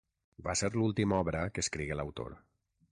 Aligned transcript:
Va 0.47 0.55
ser 0.61 0.71
l'última 0.77 1.21
obra 1.25 1.45
que 1.57 1.67
escrigué 1.67 2.01
l'autor. 2.03 2.37